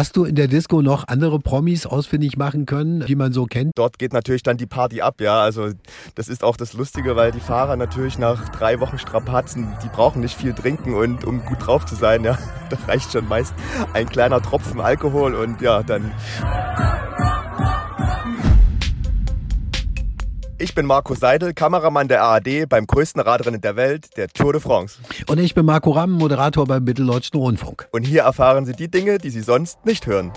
Hast 0.00 0.16
du 0.16 0.24
in 0.24 0.34
der 0.34 0.48
Disco 0.48 0.80
noch 0.80 1.08
andere 1.08 1.38
Promis 1.38 1.84
ausfindig 1.84 2.38
machen 2.38 2.64
können, 2.64 3.04
die 3.04 3.16
man 3.16 3.34
so 3.34 3.44
kennt? 3.44 3.72
Dort 3.74 3.98
geht 3.98 4.14
natürlich 4.14 4.42
dann 4.42 4.56
die 4.56 4.64
Party 4.64 5.02
ab, 5.02 5.20
ja. 5.20 5.42
Also 5.42 5.72
das 6.14 6.28
ist 6.30 6.42
auch 6.42 6.56
das 6.56 6.72
Lustige, 6.72 7.16
weil 7.16 7.32
die 7.32 7.40
Fahrer 7.40 7.76
natürlich 7.76 8.18
nach 8.18 8.48
drei 8.48 8.80
Wochen 8.80 8.98
Strapazen, 8.98 9.76
die 9.84 9.88
brauchen 9.88 10.22
nicht 10.22 10.34
viel 10.34 10.54
trinken 10.54 10.94
und 10.94 11.26
um 11.26 11.44
gut 11.44 11.66
drauf 11.66 11.84
zu 11.84 11.96
sein, 11.96 12.24
ja. 12.24 12.38
Da 12.70 12.78
reicht 12.88 13.12
schon 13.12 13.28
meist 13.28 13.52
ein 13.92 14.08
kleiner 14.08 14.40
Tropfen 14.40 14.80
Alkohol 14.80 15.34
und 15.34 15.60
ja, 15.60 15.82
dann 15.82 16.12
Ich 20.60 20.74
bin 20.74 20.84
Marco 20.84 21.14
Seidel, 21.14 21.54
Kameramann 21.54 22.06
der 22.06 22.22
ARD 22.22 22.68
beim 22.68 22.86
größten 22.86 23.22
Radrennen 23.22 23.62
der 23.62 23.76
Welt, 23.76 24.14
der 24.18 24.28
Tour 24.28 24.52
de 24.52 24.60
France. 24.60 24.98
Und 25.26 25.38
ich 25.38 25.54
bin 25.54 25.64
Marco 25.64 25.90
Ramm, 25.92 26.12
Moderator 26.12 26.66
beim 26.66 26.84
Mitteldeutschen 26.84 27.40
Rundfunk. 27.40 27.88
Und 27.92 28.06
hier 28.06 28.24
erfahren 28.24 28.66
Sie 28.66 28.74
die 28.74 28.90
Dinge, 28.90 29.16
die 29.16 29.30
Sie 29.30 29.40
sonst 29.40 29.86
nicht 29.86 30.06
hören. 30.06 30.32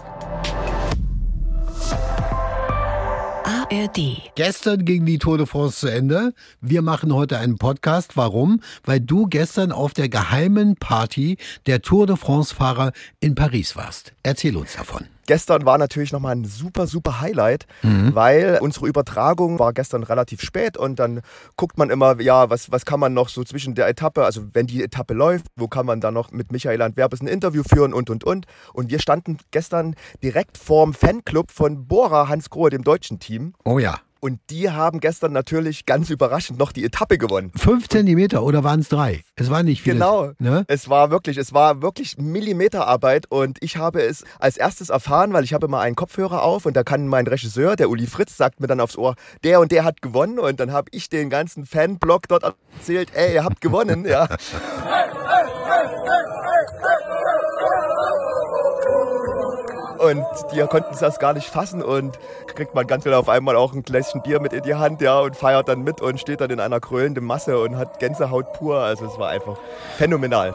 ARD. 3.44 4.32
Gestern 4.36 4.86
ging 4.86 5.06
die 5.06 5.18
Tour 5.18 5.38
de 5.38 5.46
France 5.46 5.82
zu 5.82 5.88
Ende. 5.88 6.34
Wir 6.62 6.82
machen 6.82 7.14
heute 7.14 7.38
einen 7.38 7.58
Podcast. 7.58 8.16
Warum? 8.16 8.62
Weil 8.86 9.02
du 9.02 9.28
gestern 9.28 9.74
auf 9.74 9.94
der 9.94 10.08
geheimen 10.08 10.78
Party 10.78 11.38
der 11.66 11.82
Tour 11.82 12.08
de 12.08 12.16
France-Fahrer 12.16 12.94
in 13.20 13.36
Paris 13.36 13.76
warst. 13.76 14.14
Erzähl 14.24 14.56
uns 14.56 14.78
davon. 14.78 15.06
Gestern 15.26 15.66
war 15.66 15.78
natürlich 15.78 16.12
nochmal 16.12 16.36
ein 16.36 16.46
super, 16.46 16.88
super 16.88 17.22
Highlight, 17.22 17.66
mhm. 17.82 18.14
weil 18.14 18.60
unsere 18.62 18.88
Übertragung 18.88 19.60
war 19.60 19.74
gestern 19.74 20.04
relativ 20.04 20.42
spät 20.42 20.78
und 20.78 21.00
dann 21.00 21.22
guckt 21.56 21.78
man 21.78 21.90
immer, 21.90 22.20
ja, 22.22 22.50
was, 22.50 22.72
was 22.72 22.86
kann 22.86 23.00
man 23.00 23.14
noch 23.14 23.30
so 23.30 23.44
zwischen 23.44 23.76
der 23.76 23.88
Etappe, 23.88 24.26
also 24.26 24.44
wenn 24.54 24.68
die 24.68 24.84
Etappe 24.84 25.14
läuft, 25.14 25.46
wo 25.56 25.68
kann 25.68 25.86
man 25.86 26.02
dann 26.02 26.14
noch 26.14 26.32
mit 26.32 26.52
Michael 26.52 26.82
Antwerpes 26.82 27.22
ein 27.22 27.28
Interview 27.28 27.64
führen 27.64 27.94
und, 27.94 28.10
und, 28.10 28.24
und. 28.24 28.46
Und 28.74 28.92
wir 28.92 29.00
standen 29.00 29.38
gestern 29.52 29.96
direkt 30.22 30.58
vorm 30.58 30.94
Fanclub 30.94 31.52
von 31.52 31.88
Bora 31.88 32.28
Hans 32.28 32.50
Grohe, 32.50 32.70
dem 32.70 32.84
deutschen 32.84 33.20
Team. 33.20 33.54
Oh 33.64 33.80
ja. 33.80 34.00
Und 34.24 34.40
die 34.50 34.70
haben 34.70 35.02
gestern 35.02 35.34
natürlich 35.34 35.86
ganz 35.86 36.10
überraschend 36.10 36.58
noch 36.58 36.72
die 36.72 36.86
Etappe 36.86 37.18
gewonnen. 37.18 37.52
Fünf 37.58 37.90
Zentimeter 37.90 38.44
oder 38.44 38.64
waren 38.64 38.80
es 38.80 38.88
drei? 38.88 39.22
Es 39.36 39.50
war 39.50 39.64
nicht 39.64 39.82
viel. 39.82 39.96
Genau. 39.96 40.32
Ne? 40.40 40.64
Es 40.70 40.88
war 40.88 41.12
wirklich, 41.12 41.36
es 41.36 41.52
war 41.54 41.82
wirklich 41.82 42.18
Millimeterarbeit 42.18 43.30
und 43.30 43.58
ich 43.60 43.76
habe 43.76 44.02
es 44.02 44.24
als 44.40 44.56
erstes 44.56 44.88
erfahren, 44.88 45.34
weil 45.34 45.44
ich 45.44 45.54
habe 45.54 45.66
immer 45.66 45.82
einen 45.82 45.98
Kopfhörer 45.98 46.42
auf 46.42 46.66
und 46.66 46.78
da 46.78 46.86
kann 46.86 47.10
mein 47.10 47.28
Regisseur, 47.28 47.76
der 47.76 47.90
Uli 47.90 48.08
Fritz, 48.08 48.38
sagt 48.38 48.62
mir 48.62 48.68
dann 48.68 48.80
aufs 48.80 48.98
Ohr, 48.98 49.16
der 49.44 49.60
und 49.60 49.74
der 49.74 49.84
hat 49.84 50.02
gewonnen 50.02 50.40
und 50.40 50.58
dann 50.62 50.72
habe 50.72 50.88
ich 50.94 51.10
den 51.10 51.30
ganzen 51.30 51.66
Fanblock 51.66 52.30
dort 52.30 52.44
erzählt, 52.78 53.10
ey, 53.16 53.34
ihr 53.34 53.44
habt 53.44 53.60
gewonnen, 53.60 54.06
ja. 54.06 54.30
Und 60.04 60.26
die 60.52 60.60
konnten 60.62 60.96
das 61.00 61.20
gar 61.20 61.34
nicht 61.34 61.48
fassen 61.48 61.82
und 61.82 62.20
kriegt 62.48 62.76
man 62.76 62.86
ganz 62.88 63.04
schnell 63.04 63.16
auf 63.16 63.30
einmal 63.30 63.56
auch 63.56 63.74
ein 63.74 63.84
Gläschen 63.84 64.22
Bier 64.22 64.42
mit 64.42 64.52
in 64.52 64.64
die 64.64 64.76
Hand, 64.76 65.02
ja, 65.02 65.20
und 65.20 65.36
feiert 65.36 65.70
dann 65.70 65.84
mit 65.84 66.02
und 66.02 66.20
steht 66.20 66.42
dann 66.42 66.50
in 66.50 66.60
einer 66.60 66.80
krölenden 66.80 67.24
Masse 67.24 67.58
und 67.60 67.78
hat 67.78 68.00
Gänsehaut 68.00 68.52
pur. 68.54 68.80
Also 68.80 69.06
es 69.06 69.18
war 69.18 69.30
einfach 69.30 69.58
phänomenal. 69.98 70.54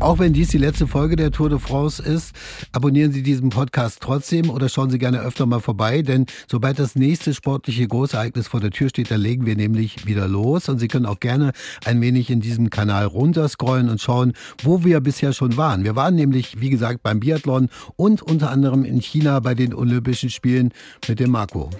Auch 0.00 0.20
wenn 0.20 0.32
dies 0.32 0.50
die 0.50 0.58
letzte 0.58 0.86
Folge 0.86 1.16
der 1.16 1.32
Tour 1.32 1.50
de 1.50 1.58
France 1.58 2.00
ist, 2.00 2.32
abonnieren 2.70 3.10
Sie 3.10 3.24
diesen 3.24 3.50
Podcast 3.50 3.98
trotzdem 4.00 4.48
oder 4.48 4.68
schauen 4.68 4.90
Sie 4.90 4.98
gerne 4.98 5.20
öfter 5.20 5.44
mal 5.44 5.58
vorbei, 5.58 6.02
denn 6.02 6.26
sobald 6.46 6.78
das 6.78 6.94
nächste 6.94 7.34
sportliche 7.34 7.88
Großereignis 7.88 8.46
vor 8.46 8.60
der 8.60 8.70
Tür 8.70 8.90
steht, 8.90 9.10
da 9.10 9.16
legen 9.16 9.44
wir 9.44 9.56
nämlich 9.56 10.06
wieder 10.06 10.28
los 10.28 10.68
und 10.68 10.78
Sie 10.78 10.86
können 10.86 11.04
auch 11.04 11.18
gerne 11.18 11.50
ein 11.84 12.00
wenig 12.00 12.30
in 12.30 12.40
diesem 12.40 12.70
Kanal 12.70 13.06
runterscrollen 13.06 13.88
und 13.88 14.00
schauen, 14.00 14.34
wo 14.62 14.84
wir 14.84 15.00
bisher 15.00 15.32
schon 15.32 15.56
waren. 15.56 15.82
Wir 15.82 15.96
waren 15.96 16.14
nämlich, 16.14 16.60
wie 16.60 16.70
gesagt, 16.70 17.02
beim 17.02 17.18
Biathlon 17.18 17.68
und 17.96 18.22
unter 18.22 18.50
anderem 18.50 18.84
in 18.84 19.00
China 19.00 19.40
bei 19.40 19.56
den 19.56 19.74
Olympischen 19.74 20.30
Spielen 20.30 20.70
mit 21.08 21.18
dem 21.18 21.32
Marco. 21.32 21.70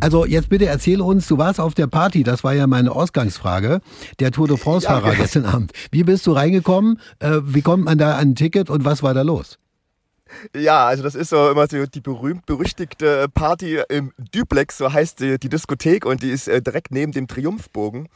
Also 0.00 0.24
jetzt 0.24 0.48
bitte 0.48 0.66
erzähl 0.66 1.00
uns, 1.00 1.26
du 1.26 1.36
warst 1.36 1.60
auf 1.60 1.74
der 1.74 1.86
Party, 1.86 2.22
das 2.22 2.42
war 2.42 2.54
ja 2.54 2.66
meine 2.66 2.92
Ausgangsfrage, 2.92 3.80
der 4.18 4.32
Tour 4.32 4.48
de 4.48 4.56
France-Fahrer 4.56 5.12
ja, 5.12 5.14
gestern 5.14 5.44
Abend. 5.44 5.72
Wie 5.90 6.04
bist 6.04 6.26
du 6.26 6.32
reingekommen? 6.32 6.98
Äh, 7.18 7.40
wie 7.42 7.62
kommt 7.62 7.84
man 7.84 7.98
da 7.98 8.14
an 8.14 8.30
ein 8.30 8.34
Ticket 8.34 8.70
und 8.70 8.84
was 8.84 9.02
war 9.02 9.12
da 9.12 9.22
los? 9.22 9.58
Ja, 10.56 10.86
also 10.86 11.02
das 11.02 11.14
ist 11.14 11.30
so 11.30 11.50
immer 11.50 11.66
so 11.66 11.84
die 11.86 12.00
berühmt-berüchtigte 12.00 13.26
Party 13.34 13.80
im 13.88 14.12
Duplex, 14.32 14.78
so 14.78 14.92
heißt 14.92 15.20
die, 15.20 15.38
die 15.38 15.48
Diskothek 15.48 16.06
und 16.06 16.22
die 16.22 16.30
ist 16.30 16.48
äh, 16.48 16.62
direkt 16.62 16.92
neben 16.92 17.12
dem 17.12 17.26
Triumphbogen. 17.26 18.08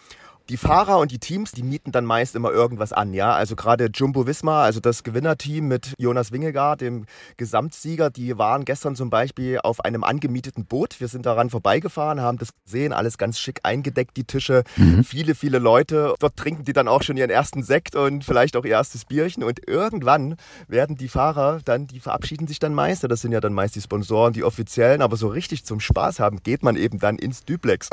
Die 0.51 0.59
Fahrer 0.59 0.99
und 0.99 1.11
die 1.11 1.19
Teams, 1.19 1.53
die 1.53 1.63
mieten 1.63 1.91
dann 1.91 2.05
meist 2.05 2.37
immer 2.37 2.51
irgendwas 2.51 2.93
an, 2.93 3.15
ja. 3.15 3.33
Also 3.33 3.57
gerade 3.57 3.89
Jumbo 3.93 4.27
Visma, 4.27 4.63
also 4.63 4.79
das 4.79 5.03
Gewinnerteam 5.03 5.69
mit 5.69 5.95
Jonas 5.99 6.33
Wingegaard, 6.33 6.83
dem 6.83 7.07
Gesamtsieger, 7.39 8.11
die 8.11 8.37
waren 8.37 8.67
gestern 8.67 8.95
zum 8.95 9.09
Beispiel 9.09 9.61
auf 9.63 9.83
einem 9.83 10.05
angemieteten 10.05 10.67
Boot. 10.67 11.01
Wir 11.01 11.09
sind 11.09 11.25
daran 11.25 11.49
vorbeigefahren, 11.49 12.21
haben 12.21 12.37
das 12.37 12.51
gesehen, 12.65 12.93
alles 12.93 13.17
ganz 13.17 13.39
schick 13.39 13.61
eingedeckt, 13.63 14.19
die 14.19 14.25
Tische. 14.25 14.65
Mhm. 14.77 15.03
Viele, 15.03 15.35
viele 15.35 15.59
Leute. 15.59 16.15
Dort 16.19 16.37
trinken 16.37 16.65
die 16.65 16.75
dann 16.75 16.89
auch 16.89 17.03
schon 17.03 17.17
ihren 17.17 17.31
ersten 17.31 17.63
Sekt 17.63 17.97
und 17.97 18.23
vielleicht 18.23 18.57
auch 18.57 18.65
ihr 18.65 18.73
erstes 18.73 19.07
Bierchen. 19.07 19.45
Und 19.45 19.67
irgendwann 19.67 20.37
werden 20.69 20.97
die 20.97 21.09
Fahrer 21.09 21.61
dann, 21.65 21.87
die 21.87 22.01
verabschieden 22.01 22.47
sich 22.47 22.59
dann 22.59 22.75
meist. 22.75 23.03
Das 23.05 23.23
sind 23.23 23.33
ja 23.33 23.41
dann 23.41 23.55
meist 23.55 23.77
die 23.77 23.81
Sponsoren, 23.81 24.35
die 24.35 24.45
offiziellen. 24.45 25.01
Aber 25.01 25.17
so 25.17 25.29
richtig 25.29 25.65
zum 25.65 25.81
Spaß 25.81 26.21
haben, 26.21 26.43
geht 26.43 26.63
man 26.63 26.77
eben 26.77 26.99
dann 26.99 27.17
ins 27.17 27.45
Duplex. 27.45 27.89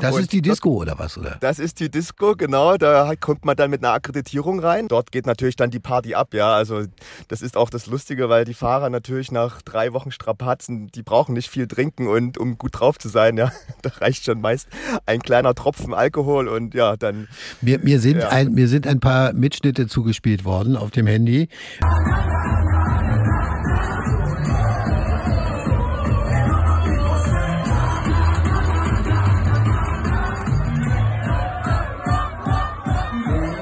Das 0.00 0.14
und 0.14 0.20
ist 0.20 0.32
die 0.32 0.42
Disco 0.42 0.70
oder 0.70 0.98
was, 0.98 1.18
oder? 1.18 1.38
Das 1.56 1.64
ist 1.64 1.80
die 1.80 1.90
Disco, 1.90 2.34
genau. 2.36 2.76
Da 2.76 3.14
kommt 3.18 3.46
man 3.46 3.56
dann 3.56 3.70
mit 3.70 3.82
einer 3.82 3.94
Akkreditierung 3.94 4.60
rein. 4.60 4.88
Dort 4.88 5.10
geht 5.10 5.24
natürlich 5.24 5.56
dann 5.56 5.70
die 5.70 5.78
Party 5.78 6.14
ab, 6.14 6.34
ja. 6.34 6.52
Also 6.52 6.82
das 7.28 7.40
ist 7.40 7.56
auch 7.56 7.70
das 7.70 7.86
Lustige, 7.86 8.28
weil 8.28 8.44
die 8.44 8.52
Fahrer 8.52 8.90
natürlich 8.90 9.32
nach 9.32 9.62
drei 9.62 9.94
Wochen 9.94 10.10
Strapazen, 10.10 10.88
die 10.88 11.02
brauchen 11.02 11.32
nicht 11.32 11.48
viel 11.48 11.66
trinken 11.66 12.08
und 12.08 12.36
um 12.36 12.58
gut 12.58 12.78
drauf 12.78 12.98
zu 12.98 13.08
sein, 13.08 13.38
ja. 13.38 13.52
Da 13.80 13.90
reicht 14.00 14.26
schon 14.26 14.42
meist 14.42 14.68
ein 15.06 15.20
kleiner 15.20 15.54
Tropfen 15.54 15.94
Alkohol 15.94 16.48
und 16.48 16.74
ja, 16.74 16.98
dann. 16.98 17.26
Mir, 17.62 17.78
mir, 17.78 18.00
sind, 18.00 18.18
ja. 18.18 18.28
ein, 18.28 18.52
mir 18.52 18.68
sind 18.68 18.86
ein 18.86 19.00
paar 19.00 19.32
Mitschnitte 19.32 19.86
zugespielt 19.86 20.44
worden 20.44 20.76
auf 20.76 20.90
dem 20.90 21.06
Handy. 21.06 21.48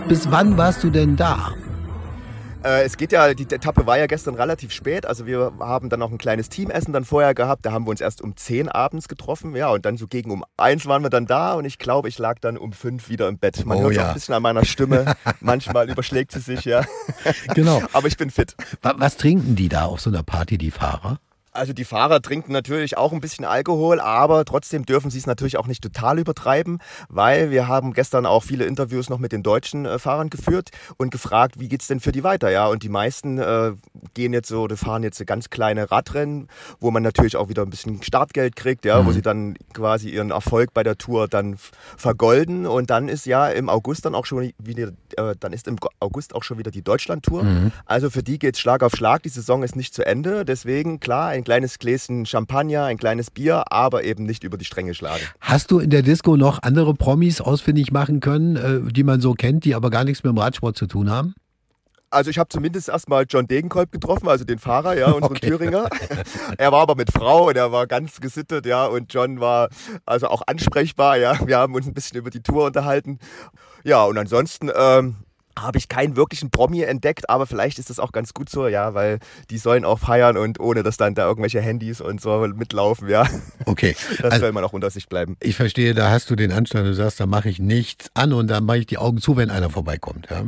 Bis 0.09 0.31
wann 0.31 0.59
warst 0.59 0.85
du 0.85 0.91
denn 0.91 1.17
da? 1.17 1.55
Äh, 2.63 2.85
es 2.85 2.99
geht 2.99 3.11
ja, 3.13 3.33
die 3.33 3.45
Etappe 3.45 3.87
war 3.87 3.97
ja 3.97 4.07
gestern 4.07 4.35
relativ 4.35 4.71
spät. 4.71 5.07
Also 5.07 5.25
wir 5.25 5.53
haben 5.61 5.89
dann 5.89 6.01
noch 6.01 6.11
ein 6.11 6.19
kleines 6.19 6.51
Teamessen 6.51 6.93
dann 6.93 7.07
vorher 7.07 7.35
gehabt. 7.35 7.65
Da 7.65 7.73
haben 7.73 7.87
wir 7.87 7.91
uns 7.91 8.03
erst 8.03 8.21
um 8.21 8.37
10 8.37 8.69
abends 8.69 9.09
getroffen. 9.09 9.57
Ja, 9.57 9.71
und 9.71 9.87
dann 9.87 9.97
so 9.97 10.07
gegen 10.07 10.31
um 10.31 10.45
1 10.59 10.85
waren 10.85 11.03
wir 11.03 11.09
dann 11.09 11.25
da 11.25 11.55
und 11.55 11.65
ich 11.65 11.79
glaube, 11.79 12.09
ich 12.09 12.19
lag 12.19 12.39
dann 12.39 12.59
um 12.59 12.73
5 12.73 13.09
wieder 13.09 13.29
im 13.29 13.39
Bett. 13.39 13.65
Man 13.65 13.79
oh, 13.79 13.83
hört 13.85 13.95
ja. 13.95 14.03
auch 14.03 14.09
ein 14.09 14.15
bisschen 14.15 14.35
an 14.35 14.43
meiner 14.43 14.67
Stimme. 14.67 15.15
Manchmal 15.41 15.89
überschlägt 15.89 16.33
sie 16.33 16.41
sich, 16.41 16.67
ja. 16.67 16.85
Genau. 17.55 17.81
Aber 17.95 18.07
ich 18.07 18.19
bin 18.19 18.31
fit. 18.31 18.57
Was, 18.83 18.95
was 18.99 19.17
trinken 19.17 19.57
die 19.57 19.71
da 19.71 19.87
auf 19.87 20.01
so 20.01 20.11
einer 20.11 20.23
Party, 20.23 20.59
die 20.59 20.71
Fahrer? 20.71 21.19
Also 21.55 21.73
die 21.73 21.85
Fahrer 21.85 22.21
trinken 22.21 22.51
natürlich 22.51 22.99
auch 22.99 23.13
ein 23.13 23.21
bisschen 23.21 23.45
Alkohol, 23.45 24.01
aber 24.01 24.45
trotzdem 24.45 24.85
dürfen 24.85 25.09
sie 25.13 25.19
es 25.19 25.27
natürlich 25.27 25.57
auch 25.57 25.69
nicht 25.69 25.85
total 25.85 26.19
übertreiben, 26.19 26.81
weil 27.09 27.53
wir 27.53 27.69
haben 27.69 27.93
gestern 27.93 28.27
auch 28.27 28.43
viele 28.43 28.65
Interviews 28.65 29.09
noch 29.09 29.21
mit 29.21 29.31
den 29.31 29.45
deutschen 29.45 29.87
äh, 29.87 30.01
Fahrern 30.01 30.31
geführt 30.31 30.71
und 30.97 31.13
gefragt, 31.13 31.61
wie 31.61 31.69
geht's 31.69 31.87
denn 31.87 32.01
für 32.01 32.11
die 32.11 32.25
weiter, 32.25 32.51
ja? 32.51 32.67
Und 32.67 32.83
die 32.83 32.89
meisten 32.89 33.39
äh, 33.39 33.71
gehen 34.15 34.33
jetzt 34.33 34.49
so, 34.49 34.63
oder 34.63 34.77
fahren 34.77 35.05
jetzt 35.05 35.25
ganz 35.27 35.49
kleine 35.49 35.93
Radrennen, 35.93 36.49
wo 36.81 36.91
man 36.91 37.05
natürlich 37.05 37.37
auch 37.37 37.49
wieder 37.49 37.63
ein 37.63 37.71
bisschen 37.71 38.03
Startgeld 38.03 38.57
kriegt, 38.57 38.85
ja, 38.85 39.01
mhm. 39.01 39.07
wo 39.07 39.13
sie 39.13 39.23
dann 39.23 39.55
quasi 39.73 40.11
ihren 40.11 40.33
Erfolg 40.33 40.75
bei 40.75 40.83
der 40.83 40.99
Tour 40.99 41.29
dann 41.29 41.57
vergolden 41.97 42.67
und 42.67 42.91
dann 42.91 43.09
ist 43.09 43.27
ja 43.27 43.49
im 43.49 43.69
August 43.69 44.07
dann 44.07 44.17
auch 44.17 44.27
schon 44.27 44.51
wieder, 44.59 44.89
äh, 45.17 45.37
dann 45.39 45.53
ist 45.53 45.69
im 45.69 45.77
August 46.01 46.35
auch 46.35 46.43
schon 46.43 46.59
wieder 46.59 46.73
die 46.73 46.83
Deutschland-Tour. 46.83 47.45
Mhm. 47.45 47.73
Also 47.87 48.11
für 48.11 48.25
die 48.25 48.41
geht's 48.41 48.59
Schlag 48.59 48.83
auf 48.83 48.97
Schlag. 48.97 49.23
Die 49.23 49.29
Saison 49.29 49.63
ist 49.63 49.77
nicht 49.77 49.95
zu 49.95 50.05
Ende, 50.05 50.45
deswegen 50.45 50.99
klar 50.99 51.29
ein 51.29 51.44
ein 51.45 51.47
kleines 51.47 51.79
Gläschen 51.79 52.25
Champagner, 52.25 52.85
ein 52.85 52.97
kleines 52.97 53.31
Bier, 53.31 53.65
aber 53.71 54.05
eben 54.05 54.25
nicht 54.25 54.45
über 54.45 54.57
die 54.57 54.65
Stränge 54.65 54.95
schlagen. 54.95 55.23
Hast 55.41 55.71
du 55.71 55.79
in 55.79 55.91
der 55.91 56.01
Disco 56.01 56.37
noch 56.37 56.63
andere 56.63 56.95
Promis 56.95 57.43
ausfindig 57.43 57.93
machen 57.93 58.21
können, 58.21 58.57
äh, 58.57 58.93
die 58.93 59.05
man 59.05 59.21
so 59.21 59.35
kennt, 59.35 59.65
die 59.67 59.75
aber 59.75 59.91
gar 59.91 60.05
nichts 60.05 60.25
mit 60.25 60.33
dem 60.33 60.39
Radsport 60.39 60.77
zu 60.77 60.87
tun 60.87 61.11
haben? 61.11 61.35
Also 62.11 62.31
ich 62.31 62.39
habe 62.39 62.49
zumindest 62.49 62.89
erstmal 62.89 63.27
John 63.29 63.47
Degenkolb 63.47 63.93
getroffen, 63.93 64.29
also 64.29 64.45
den 64.45 64.59
Fahrer, 64.59 64.97
ja, 64.97 65.11
unseren 65.11 65.33
okay. 65.37 65.49
Thüringer. 65.49 65.89
Er 66.57 66.73
war 66.73 66.81
aber 66.81 66.95
mit 66.95 67.11
Frau 67.13 67.49
und 67.49 67.57
er 67.57 67.73
war 67.73 67.87
ganz 67.87 68.21
gesittet, 68.21 68.65
ja, 68.67 68.87
und 68.87 69.13
John 69.13 69.41
war 69.41 69.69
also 70.07 70.29
auch 70.29 70.43
ansprechbar, 70.47 71.19
ja. 71.19 71.37
Wir 71.47 71.59
haben 71.59 71.75
uns 71.75 71.87
ein 71.87 71.93
bisschen 71.93 72.17
über 72.17 72.31
die 72.31 72.43
Tour 72.43 72.67
unterhalten. 72.67 73.19
Ja, 73.83 74.05
und 74.05 74.17
ansonsten 74.17 74.71
ähm, 74.75 75.17
habe 75.59 75.79
ich 75.79 75.89
keinen 75.89 76.17
wirklichen 76.17 76.51
Promi 76.51 76.83
entdeckt, 76.83 77.31
aber 77.31 77.47
vielleicht 77.47 77.79
ist 77.79 77.91
das 77.91 77.99
auch 77.99 78.13
ganz 78.13 78.35
gut 78.35 78.49
so, 78.49 78.67
ja, 78.67 78.95
weil 78.95 79.19
die 79.51 79.59
sollen 79.59 79.85
auch 79.85 79.99
feiern 79.99 80.37
und 80.37 80.61
ohne 80.61 80.83
dass 80.83 80.97
dann 80.97 81.15
da 81.15 81.27
irgendwelche 81.27 81.61
Handys 81.61 82.01
und 82.01 82.21
so 82.21 82.47
mitlaufen, 82.55 83.09
ja. 83.09 83.27
Okay. 83.67 83.97
Das 84.25 84.33
also, 84.33 84.45
soll 84.45 84.53
man 84.53 84.65
auch 84.65 84.73
unter 84.73 84.91
sich 84.91 85.09
bleiben. 85.09 85.37
Ich 85.41 85.57
verstehe, 85.57 85.93
da 85.93 86.11
hast 86.11 86.31
du 86.31 86.37
den 86.37 86.53
Anstand, 86.53 86.87
du 86.87 86.95
sagst, 86.95 87.21
da 87.21 87.27
mache 87.27 87.49
ich 87.49 87.59
nichts 87.59 88.11
an 88.15 88.33
und 88.33 88.49
dann 88.49 88.65
mache 88.65 88.79
ich 88.79 88.87
die 88.87 88.97
Augen 88.97 89.19
zu, 89.19 89.37
wenn 89.37 89.51
einer 89.51 89.71
vorbeikommt, 89.71 90.29
ja. 90.31 90.45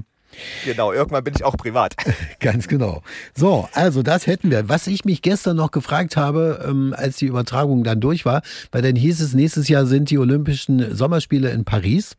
Genau, 0.64 0.92
irgendwann 0.92 1.24
bin 1.24 1.34
ich 1.34 1.44
auch 1.44 1.56
privat. 1.56 1.94
Ganz 2.40 2.68
genau. 2.68 3.02
So, 3.34 3.68
also 3.72 4.02
das 4.02 4.26
hätten 4.26 4.50
wir. 4.50 4.68
Was 4.68 4.86
ich 4.86 5.04
mich 5.04 5.22
gestern 5.22 5.56
noch 5.56 5.70
gefragt 5.70 6.16
habe, 6.16 6.64
ähm, 6.66 6.94
als 6.96 7.16
die 7.16 7.26
Übertragung 7.26 7.84
dann 7.84 8.00
durch 8.00 8.24
war, 8.24 8.42
weil 8.72 8.82
dann 8.82 8.96
hieß 8.96 9.20
es, 9.20 9.34
nächstes 9.34 9.68
Jahr 9.68 9.86
sind 9.86 10.10
die 10.10 10.18
Olympischen 10.18 10.94
Sommerspiele 10.94 11.50
in 11.50 11.64
Paris. 11.64 12.16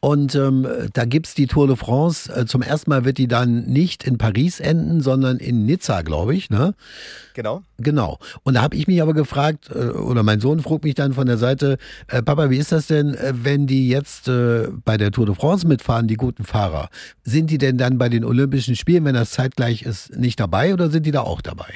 Und 0.00 0.34
ähm, 0.34 0.66
da 0.92 1.06
gibt's 1.06 1.34
die 1.34 1.46
Tour 1.46 1.66
de 1.66 1.76
France. 1.76 2.30
Äh, 2.30 2.44
zum 2.46 2.60
ersten 2.60 2.90
Mal 2.90 3.04
wird 3.04 3.18
die 3.18 3.28
dann 3.28 3.64
nicht 3.64 4.04
in 4.04 4.18
Paris 4.18 4.60
enden, 4.60 5.00
sondern 5.00 5.38
in 5.38 5.64
Nizza, 5.64 6.02
glaube 6.02 6.34
ich. 6.34 6.50
Ne? 6.50 6.74
Genau. 7.32 7.62
Genau. 7.78 8.18
Und 8.42 8.54
da 8.54 8.62
habe 8.62 8.76
ich 8.76 8.86
mich 8.86 9.00
aber 9.00 9.14
gefragt, 9.14 9.70
äh, 9.74 9.88
oder 9.88 10.22
mein 10.22 10.40
Sohn 10.40 10.60
frug 10.60 10.84
mich 10.84 10.94
dann 10.94 11.14
von 11.14 11.26
der 11.26 11.38
Seite, 11.38 11.78
äh, 12.08 12.22
Papa, 12.22 12.50
wie 12.50 12.58
ist 12.58 12.72
das 12.72 12.86
denn, 12.86 13.14
äh, 13.14 13.32
wenn 13.34 13.66
die 13.66 13.88
jetzt 13.88 14.28
äh, 14.28 14.68
bei 14.84 14.98
der 14.98 15.10
Tour 15.10 15.26
de 15.26 15.34
France 15.34 15.66
mitfahren, 15.66 16.06
die 16.06 16.16
guten 16.16 16.44
Fahrer? 16.44 16.90
Sind 17.22 17.50
die 17.50 17.58
denn 17.58 17.78
dann 17.78 17.96
bei 17.96 18.10
den 18.10 18.24
Olympischen 18.24 18.76
Spielen, 18.76 19.04
wenn 19.06 19.14
das 19.14 19.30
zeitgleich 19.30 19.82
ist, 19.82 20.16
nicht 20.16 20.38
dabei 20.38 20.74
oder 20.74 20.90
sind 20.90 21.06
die 21.06 21.12
da 21.12 21.22
auch 21.22 21.40
dabei? 21.40 21.72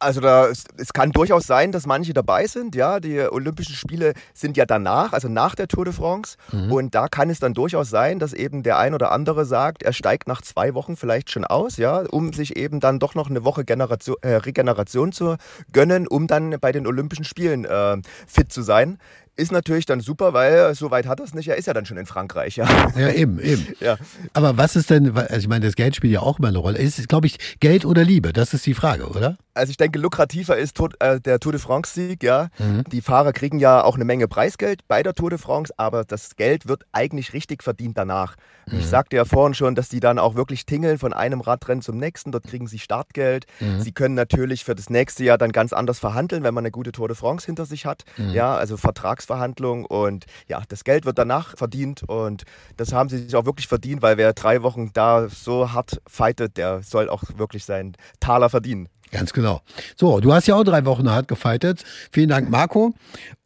Also 0.00 0.20
da, 0.20 0.48
es 0.48 0.92
kann 0.92 1.10
durchaus 1.10 1.46
sein, 1.46 1.72
dass 1.72 1.86
manche 1.86 2.12
dabei 2.12 2.46
sind. 2.46 2.74
Ja, 2.74 3.00
die 3.00 3.20
Olympischen 3.20 3.74
Spiele 3.74 4.14
sind 4.32 4.56
ja 4.56 4.64
danach, 4.64 5.12
also 5.12 5.28
nach 5.28 5.54
der 5.54 5.66
Tour 5.66 5.84
de 5.84 5.94
France. 5.94 6.36
Mhm. 6.52 6.72
Und 6.72 6.94
da 6.94 7.08
kann 7.08 7.30
es 7.30 7.40
dann 7.40 7.54
durchaus 7.54 7.90
sein, 7.90 8.18
dass 8.18 8.32
eben 8.32 8.62
der 8.62 8.78
ein 8.78 8.94
oder 8.94 9.10
andere 9.10 9.44
sagt, 9.44 9.82
er 9.82 9.92
steigt 9.92 10.28
nach 10.28 10.42
zwei 10.42 10.74
Wochen 10.74 10.96
vielleicht 10.96 11.30
schon 11.30 11.44
aus, 11.44 11.76
ja, 11.76 12.04
um 12.10 12.32
sich 12.32 12.56
eben 12.56 12.80
dann 12.80 12.98
doch 12.98 13.14
noch 13.14 13.28
eine 13.28 13.44
Woche 13.44 13.64
Generation, 13.64 14.16
äh, 14.22 14.34
Regeneration 14.34 15.12
zu 15.12 15.36
gönnen, 15.72 16.06
um 16.06 16.26
dann 16.26 16.58
bei 16.60 16.72
den 16.72 16.86
Olympischen 16.86 17.24
Spielen 17.24 17.64
äh, 17.64 17.96
fit 18.26 18.52
zu 18.52 18.62
sein. 18.62 18.98
Ist 19.38 19.52
natürlich 19.52 19.86
dann 19.86 20.00
super, 20.00 20.32
weil 20.32 20.74
so 20.74 20.90
weit 20.90 21.06
hat 21.06 21.20
er 21.20 21.24
es 21.24 21.32
nicht. 21.32 21.46
Er 21.46 21.56
ist 21.56 21.66
ja 21.66 21.72
dann 21.72 21.86
schon 21.86 21.96
in 21.96 22.06
Frankreich, 22.06 22.56
ja. 22.56 22.66
Ja, 22.96 23.10
eben, 23.10 23.38
eben. 23.38 23.68
Ja. 23.80 23.96
Aber 24.32 24.56
was 24.56 24.74
ist 24.74 24.90
denn, 24.90 25.16
also 25.16 25.36
ich 25.36 25.46
meine, 25.46 25.64
das 25.64 25.76
Geld 25.76 25.94
spielt 25.94 26.12
ja 26.12 26.20
auch 26.20 26.40
immer 26.40 26.48
eine 26.48 26.58
Rolle. 26.58 26.78
Ist 26.78 26.98
es, 26.98 27.06
glaube 27.06 27.28
ich, 27.28 27.60
Geld 27.60 27.84
oder 27.84 28.02
Liebe? 28.02 28.32
Das 28.32 28.52
ist 28.52 28.66
die 28.66 28.74
Frage, 28.74 29.06
oder? 29.08 29.38
Also 29.58 29.70
ich 29.70 29.76
denke, 29.76 29.98
lukrativer 29.98 30.56
ist 30.56 30.78
äh, 31.00 31.20
der 31.20 31.40
Tour 31.40 31.52
de 31.52 31.60
France-Sieg, 31.60 32.22
ja. 32.22 32.48
Mhm. 32.58 32.84
Die 32.92 33.00
Fahrer 33.00 33.32
kriegen 33.32 33.58
ja 33.58 33.82
auch 33.82 33.96
eine 33.96 34.04
Menge 34.04 34.28
Preisgeld 34.28 34.86
bei 34.86 35.02
der 35.02 35.14
Tour 35.14 35.30
de 35.30 35.38
France, 35.38 35.72
aber 35.76 36.04
das 36.04 36.36
Geld 36.36 36.68
wird 36.68 36.84
eigentlich 36.92 37.32
richtig 37.32 37.62
verdient 37.62 37.98
danach. 37.98 38.36
Mhm. 38.66 38.78
Ich 38.78 38.86
sagte 38.86 39.16
ja 39.16 39.24
vorhin 39.24 39.54
schon, 39.54 39.74
dass 39.74 39.88
die 39.88 40.00
dann 40.00 40.18
auch 40.18 40.36
wirklich 40.36 40.64
tingeln 40.64 40.98
von 40.98 41.12
einem 41.12 41.40
Radrennen 41.40 41.82
zum 41.82 41.98
nächsten. 41.98 42.30
Dort 42.30 42.44
kriegen 42.44 42.68
sie 42.68 42.78
Startgeld. 42.78 43.46
Mhm. 43.58 43.80
Sie 43.80 43.92
können 43.92 44.14
natürlich 44.14 44.64
für 44.64 44.74
das 44.74 44.90
nächste 44.90 45.24
Jahr 45.24 45.38
dann 45.38 45.50
ganz 45.50 45.72
anders 45.72 45.98
verhandeln, 45.98 46.44
wenn 46.44 46.54
man 46.54 46.62
eine 46.62 46.70
gute 46.70 46.92
Tour 46.92 47.08
de 47.08 47.16
France 47.16 47.46
hinter 47.46 47.66
sich 47.66 47.84
hat. 47.84 48.04
Mhm. 48.16 48.30
Ja, 48.30 48.54
also 48.54 48.76
Vertrags 48.76 49.24
Verhandlung 49.24 49.84
und 49.84 50.26
ja, 50.46 50.62
das 50.68 50.84
Geld 50.84 51.04
wird 51.04 51.18
danach 51.18 51.56
verdient 51.56 52.04
und 52.06 52.44
das 52.76 52.92
haben 52.92 53.08
sie 53.08 53.18
sich 53.18 53.34
auch 53.34 53.44
wirklich 53.44 53.66
verdient, 53.66 54.02
weil 54.02 54.16
wer 54.16 54.32
drei 54.32 54.62
Wochen 54.62 54.92
da 54.92 55.28
so 55.28 55.72
hart 55.72 56.00
fightet, 56.06 56.56
der 56.56 56.82
soll 56.82 57.08
auch 57.08 57.24
wirklich 57.36 57.64
seinen 57.64 57.96
Taler 58.20 58.50
verdienen. 58.50 58.88
Ganz 59.10 59.32
genau. 59.32 59.62
So, 59.96 60.20
du 60.20 60.32
hast 60.32 60.46
ja 60.46 60.54
auch 60.54 60.64
drei 60.64 60.84
Wochen 60.84 61.10
hart 61.10 61.28
gefightet. 61.28 61.84
Vielen 62.12 62.28
Dank, 62.28 62.50
Marco. 62.50 62.94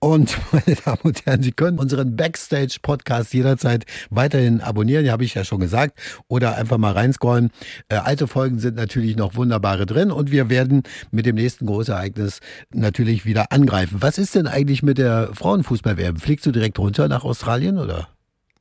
Und 0.01 0.37
meine 0.53 0.77
Damen 0.85 1.01
und 1.03 1.25
Herren, 1.25 1.43
Sie 1.43 1.53
können 1.53 1.79
unseren 1.79 2.17
Backstage-Podcast 2.17 3.33
jederzeit 3.35 3.85
weiterhin 4.11 4.61
abonnieren, 4.61 5.09
habe 5.11 5.25
ich 5.25 5.35
ja 5.35 5.45
schon 5.45 5.61
gesagt, 5.61 5.99
oder 6.29 6.57
einfach 6.57 6.79
mal 6.79 6.93
reinscrollen. 6.93 7.51
Äh, 7.89 7.97
alte 7.97 8.27
Folgen 8.27 8.59
sind 8.59 8.77
natürlich 8.77 9.17
noch 9.17 9.37
wunderbare 9.37 9.87
drin 9.87 10.11
und 10.11 10.33
wir 10.33 10.51
werden 10.51 10.83
mit 11.11 11.27
dem 11.27 11.37
nächsten 11.37 11.67
Großereignis 11.67 12.41
natürlich 12.73 13.25
wieder 13.25 13.53
angreifen. 13.53 13.99
Was 14.01 14.19
ist 14.19 14.35
denn 14.35 14.47
eigentlich 14.47 14.83
mit 14.83 14.99
der 14.99 15.31
Frauenfußball-WM? 15.35 16.17
Fliegst 16.17 16.47
du 16.47 16.53
direkt 16.53 16.79
runter 16.79 17.09
nach 17.09 17.25
Australien 17.25 17.79
oder? 17.79 18.09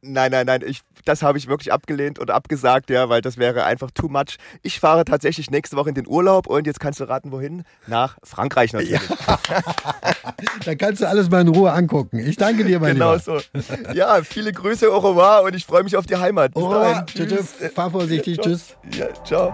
Nein, 0.03 0.31
nein, 0.31 0.47
nein, 0.47 0.61
ich, 0.65 0.81
das 1.05 1.21
habe 1.21 1.37
ich 1.37 1.47
wirklich 1.47 1.71
abgelehnt 1.71 2.17
und 2.17 2.31
abgesagt, 2.31 2.89
ja, 2.89 3.07
weil 3.09 3.21
das 3.21 3.37
wäre 3.37 3.65
einfach 3.65 3.91
too 3.91 4.07
much. 4.07 4.37
Ich 4.63 4.79
fahre 4.79 5.05
tatsächlich 5.05 5.51
nächste 5.51 5.75
Woche 5.75 5.89
in 5.89 5.95
den 5.95 6.07
Urlaub 6.07 6.47
und 6.47 6.65
jetzt 6.65 6.79
kannst 6.79 6.99
du 6.99 7.03
raten, 7.03 7.31
wohin? 7.31 7.63
Nach 7.85 8.17
Frankreich 8.23 8.73
natürlich. 8.73 8.99
Ja. 8.99 9.39
da 10.65 10.73
kannst 10.73 11.03
du 11.03 11.07
alles 11.07 11.29
mal 11.29 11.41
in 11.41 11.49
Ruhe 11.49 11.71
angucken. 11.71 12.17
Ich 12.17 12.35
danke 12.35 12.65
dir, 12.65 12.79
mein 12.79 12.95
Genau 12.95 13.13
Lieber. 13.13 13.41
so. 13.41 13.93
Ja, 13.93 14.23
viele 14.23 14.51
Grüße, 14.51 14.91
au 14.91 14.97
revoir 14.97 15.43
und 15.43 15.55
ich 15.55 15.67
freue 15.67 15.83
mich 15.83 15.95
auf 15.95 16.07
die 16.07 16.15
Heimat. 16.15 16.55
Bis 16.55 16.63
au 16.63 16.69
revoir. 16.69 17.05
Tschüss. 17.05 17.27
tschüss. 17.27 17.71
Fahr 17.71 17.91
vorsichtig, 17.91 18.37
ja, 18.37 18.43
tschüss. 18.43 18.75
Ja, 18.97 19.07
ciao. 19.23 19.53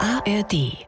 ARD 0.00 0.85